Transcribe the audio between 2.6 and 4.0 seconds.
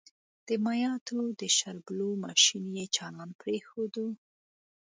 يې چالان پرېښود.